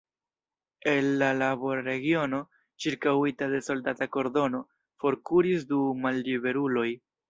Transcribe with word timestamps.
El 0.93 1.09
la 1.23 1.27
laborregiono, 1.41 2.41
ĉirkaŭita 2.87 3.53
de 3.55 3.63
soldata 3.69 4.11
kordono, 4.19 4.67
forkuris 5.05 5.71
du 5.75 5.87
malliberuloj. 6.05 6.89